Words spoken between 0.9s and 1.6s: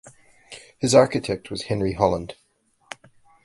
architect